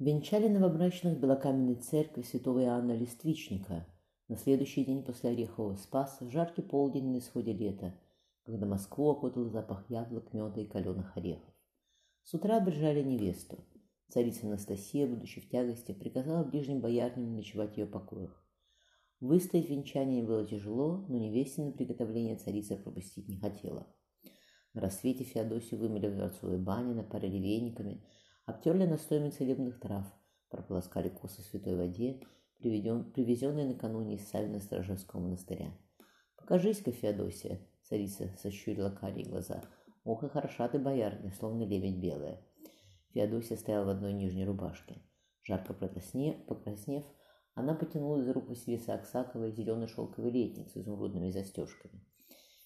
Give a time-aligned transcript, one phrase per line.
[0.00, 3.86] Венчали новобрачных белокаменной церкви святого Иоанна Листвичника
[4.28, 7.92] на следующий день после Орехового Спаса, в жаркий полдень на исходе лета,
[8.44, 11.52] когда Москву окутал запах яблок, меда и каленых орехов.
[12.22, 13.62] С утра обрежали невесту.
[14.08, 18.42] Царица Анастасия, будучи в тягости, приказала ближним боярням ночевать в ее покоях.
[19.20, 23.86] Выстоять венчание было тяжело, но невесте на приготовление царица пропустить не хотела.
[24.72, 28.02] На рассвете Феодосию вымыли в дворцовой бане, напарили вениками–
[28.50, 30.04] обтерли настоями целебных трав,
[30.50, 32.20] прополоскали косы святой воде,
[32.58, 35.72] привезенные накануне из Савина Сторожевского монастыря.
[36.36, 39.62] «Покажись-ка, Феодосия!»— царица сощурила карие глаза.
[40.04, 42.40] «Ох и хороша ты, боярня, словно лебедь белая!»
[43.14, 45.00] Феодосия стояла в одной нижней рубашке.
[45.42, 47.04] Жарко протоснев, покраснев,
[47.54, 52.04] она потянула за руку Василиса Аксакова зеленый шелковый летник с изумрудными застежками.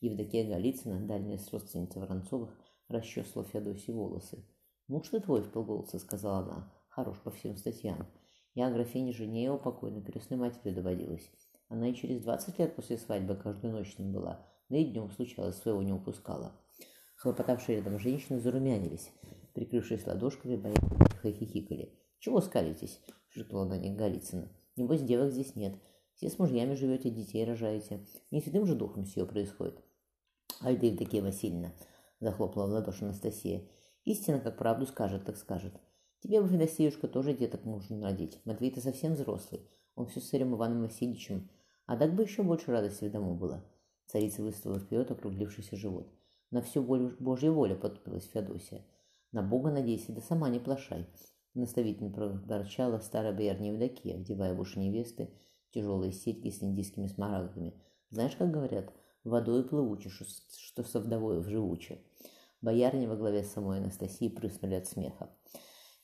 [0.00, 2.56] Евдокия Голицына, дальняя родственница Воронцовых,
[2.88, 4.44] расчесала Феодосии волосы.
[4.88, 8.06] «Муж ты твой»,— вполголоса сказала она,— «хорош по всем статьям.
[8.54, 11.30] Я графине жене его покойной крестной матери доводилась.
[11.68, 15.56] Она и через двадцать лет после свадьбы каждую ночь ним была, да и днем случалось,
[15.56, 16.52] своего не упускала».
[17.16, 19.10] Хлопотавшие рядом женщины зарумянились,
[19.52, 20.78] прикрывшись ладошками, боясь
[21.22, 21.92] хихикали.
[22.18, 24.50] «Чего скалитесь?»— шепнула на них Голицына.
[24.76, 25.74] «Небось, девок здесь нет.
[26.14, 28.06] Все с мужьями живете, детей рожаете.
[28.30, 29.82] Не святым же духом все происходит».
[30.60, 31.72] «Альда Евдокия Васильевна!»—
[32.20, 33.68] захлопнула в ладоши Анастасия.
[34.08, 35.74] Истина, как правду скажет, так скажет.
[36.22, 38.40] Тебе бы, Федосеюшка, тоже деток можно родить.
[38.46, 39.60] Матвей-то совсем взрослый.
[39.96, 41.50] Он все с царем Иваном Васильевичем.
[41.84, 43.62] А так бы еще больше радости в дому было.
[44.06, 46.10] Царица выставила вперед округлившийся живот.
[46.50, 48.82] На всю волю, Божья воля потупилась Феодосия.
[49.32, 51.06] На Бога надейся, да сама не плашай.
[51.52, 55.28] Наставительно проворчала старая боярня Евдокия, вдевая в уши невесты
[55.70, 57.74] тяжелые серьги с индийскими смарагдами.
[58.08, 58.90] Знаешь, как говорят,
[59.24, 61.98] водой плывуче, что со вдовой в живуче.
[62.60, 65.30] Боярни во главе с самой Анастасией прыснули от смеха.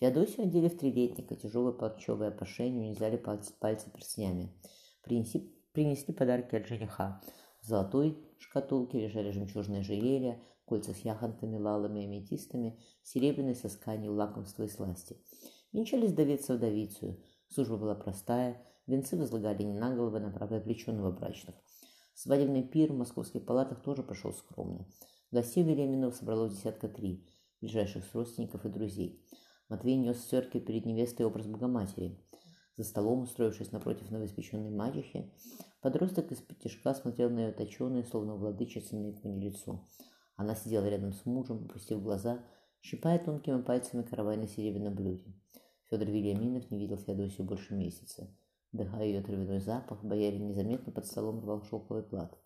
[0.00, 4.52] Феодосию одели в трилетника, тяжелое парчевое опошение, унизали пальцы, пальцы перстнями.
[5.02, 7.22] Принеси, принесли подарки от жениха.
[7.62, 14.68] В золотой шкатулке лежали жемчужные ожерелья, кольца с яхонтами, лалами, аметистами, серебряные сосканью, лакомства и
[14.68, 15.16] сласти.
[15.72, 17.22] Венчались вдовец со вдовицу.
[17.48, 21.54] Служба была простая, венцы возлагали не на головы, а на правое плечо новобрачных.
[22.14, 24.86] Свадебный пир в московских палатах тоже прошел скромно.
[25.32, 27.26] Гостей Велеминов собралось десятка три,
[27.62, 29.24] ближайших родственников и друзей.
[29.70, 32.20] Матвей нес в церкви перед невестой образ Богоматери.
[32.76, 35.32] За столом, устроившись напротив новоиспеченной мачехи,
[35.80, 39.88] подросток из пятишка смотрел на ее точеное, словно владычица на иконе лицо.
[40.36, 42.44] Она сидела рядом с мужем, опустив глаза,
[42.82, 45.32] щипая тонкими пальцами каравай на серебряном блюде.
[45.88, 48.28] Федор Вильяминов не видел Феодосию больше месяца.
[48.72, 52.38] Вдыхая ее травяной запах, боярин незаметно под столом рвал шелковый плат.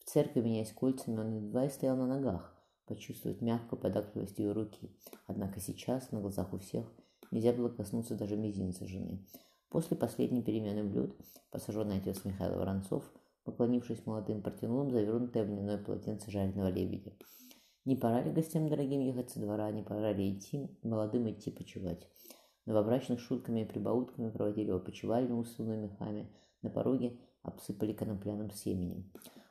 [0.00, 2.54] В церкви, меняясь кольцами, он едва и стоял на ногах,
[2.86, 4.90] почувствовать мягкую податливость ее руки.
[5.26, 6.92] Однако сейчас, на глазах у всех,
[7.30, 9.24] нельзя было коснуться даже мизинца жены.
[9.68, 11.16] После последней перемены блюд,
[11.50, 13.04] посаженный отец Михаил Воронцов,
[13.44, 17.12] поклонившись молодым, протянул им завернутое в льняное полотенце жареного лебедя.
[17.84, 22.08] Не пора ли гостям дорогим ехать со двора, не пора ли идти, молодым идти почевать.
[22.66, 26.30] Новобрачных шутками и прибаутками проводили его почевальню, усланную мехами,
[26.62, 29.10] на пороге обсыпали конопляным семенем.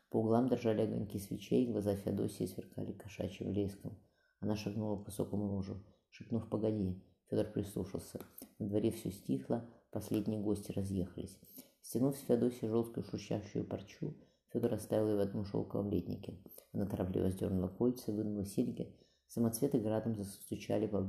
[0.10, 3.98] По углам дрожали огоньки свечей, глаза Феодосии сверкали кошачьим блеском.
[4.40, 7.04] Она шагнула к высокому мужу, шепнув «Погоди».
[7.30, 8.20] Федор прислушался.
[8.58, 11.38] На дворе все стихло, последние гости разъехались.
[11.82, 14.18] Стянув с Феодосии желтую шуршащую парчу,
[14.52, 16.40] Федор оставил ее в одном шелковом летнике.
[16.74, 18.96] Она торопливо сдернула кольца, вынула серьги.
[19.28, 21.04] Самоцветы градом застучали по,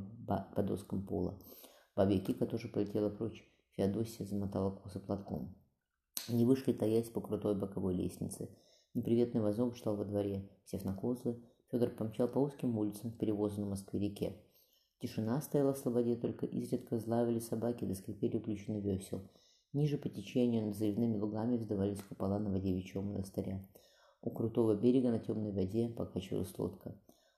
[0.54, 1.40] по доскам пола.
[1.96, 3.42] Бабья Кика тоже полетела прочь.
[3.76, 5.56] Феодосия замотала косы платком.
[6.28, 8.50] Они вышли, таясь по крутой боковой лестнице.
[8.94, 10.48] Неприветный возок ждал во дворе.
[10.64, 11.40] Сев на козлы,
[11.70, 14.36] Федор помчал по узким улицам к перевозу Москве-реке.
[15.00, 19.22] Тишина стояла в слободе, только изредка злавили собаки да скрипели ключины весел.
[19.72, 23.64] Ниже по течению над заливными лугами вздавались купола Новодевичьего монастыря.
[24.20, 26.94] У крутого берега на темной воде покачивалась лодка.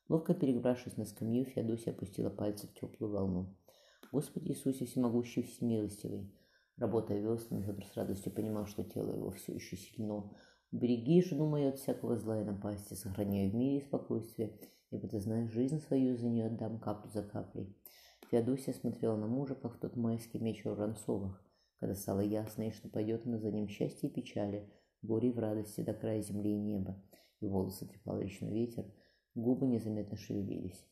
[0.09, 3.55] Ловко перебравшись на скамью, Феодосия опустила пальцы в теплую волну.
[4.11, 6.33] «Господи Иисусе всемогущий, всемилостивый!»
[6.79, 10.31] Работая веслами, Федор с радостью понимал, что тело его все еще сильно,
[10.73, 14.59] Береги жену мою от всякого зла и напасти, сохраняй в мире и спокойствии,
[14.91, 17.77] ибо ты знаешь, жизнь свою за нее отдам каплю за каплей.
[18.31, 21.45] Феодосия смотрела на мужа, как в тот майский меч у Воронцовых,
[21.79, 24.67] когда стало ясно, что пойдет она за ним счастье и печали,
[25.03, 26.97] горе в радости до края земли и неба.
[27.41, 28.91] И волосы трепал речной ветер,
[29.35, 30.87] губы незаметно шевелились.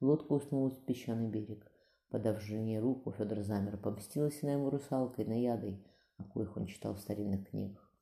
[0.00, 1.68] Лодка уснулась в песчаный берег.
[2.08, 5.84] Подав жене руку, Федор замер, помстилась на ему русалкой, наядой,
[6.18, 7.93] о коих он читал в старинных книгах.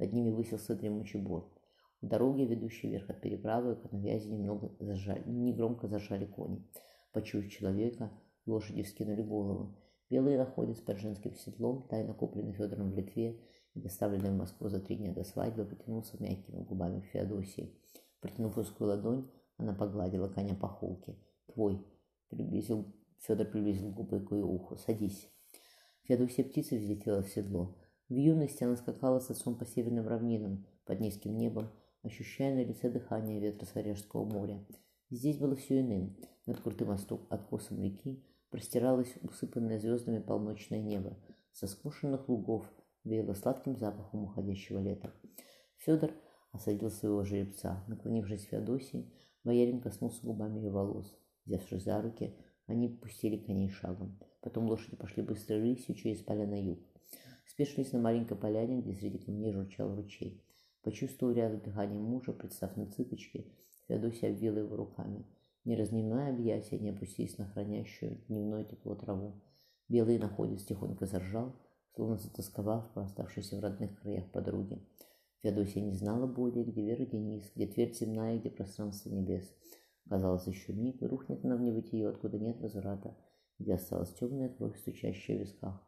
[0.00, 1.46] Над ними высился дремучий борт.
[2.00, 6.66] У дороги, ведущей вверх от переправы, к навязи немного зажали, негромко зажали кони.
[7.12, 8.10] Почуяв человека,
[8.46, 9.76] лошади вскинули голову.
[10.08, 13.42] Белый находится под женским седлом, тайно купленный Федором в Литве
[13.74, 17.78] и доставленный в Москву за три дня до свадьбы, потянулся мягкими губами к Феодосии.
[18.20, 21.18] Протянув узкую ладонь, она погладила коня по холке.
[21.52, 21.86] «Твой!»—
[22.30, 22.86] приблизил...
[23.18, 24.78] Федор приблизил губы к ее уху.
[24.78, 25.28] «Садись!»
[26.04, 27.76] Феодосия птица взлетела в седло.
[28.10, 31.70] В юности она скакала с отцом по северным равнинам, под низким небом,
[32.02, 34.66] ощущая на лице дыхание ветра Сварежского моря.
[35.10, 36.16] Здесь было все иным.
[36.44, 38.20] Над крутым откосом реки
[38.50, 41.16] простиралось усыпанное звездами полночное небо.
[41.52, 42.68] Со скошенных лугов
[43.04, 45.14] веяло сладким запахом уходящего лета.
[45.76, 46.10] Федор
[46.50, 47.84] осадил своего жеребца.
[47.86, 49.08] Наклонившись к Феодосии,
[49.44, 51.16] боярин коснулся губами ее волос.
[51.46, 52.34] Взявшись за руки,
[52.66, 54.18] они пустили коней шагом.
[54.40, 56.80] Потом лошади пошли быстрой рысью через поля на юг.
[57.50, 60.40] Спешились на маленькой поляне, где среди камней журчал ручей.
[60.82, 63.52] Почувствовав рядом дыхание мужа, представ на цыпочки,
[63.88, 65.26] Феодосия обвила его руками.
[65.64, 69.42] Не разнимая объятия, не опустились на хранящую дневное тепло траву.
[69.88, 71.56] Белый находец тихонько заржал,
[71.96, 74.86] словно затасковав по оставшейся в родных краях подруге.
[75.42, 79.52] Феодосия не знала более, где Вера Денис, где твердь земная, где пространство небес.
[80.08, 83.16] Казалось, еще миг, и рухнет она в небытие, откуда нет возврата,
[83.58, 85.84] где осталась темная кровь, стучащая в висках.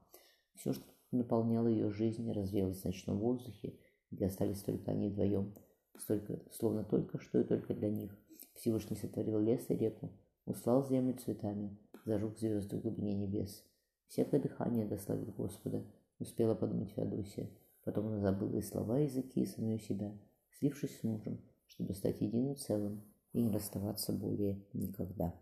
[0.54, 3.78] Все, что наполняло ее жизнь, развеялось в ночном воздухе,
[4.10, 5.54] где остались только они вдвоем,
[5.98, 8.16] столько, словно только что и только для них.
[8.54, 10.12] Всевышний сотворил лес и реку,
[10.44, 13.64] услал землю цветами, зажег звезды в глубине небес.
[14.08, 15.84] Всякое дыхание дославит Господа,
[16.18, 17.50] успела подумать Феодосия.
[17.84, 20.16] Потом она забыла и слова, и языки, и самую себя,
[20.50, 25.34] слившись с мужем, чтобы стать единым целым и не расставаться более никогда.